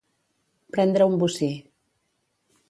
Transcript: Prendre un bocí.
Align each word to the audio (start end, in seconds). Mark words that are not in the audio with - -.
Prendre 0.75 1.09
un 1.11 1.15
bocí. 1.25 1.51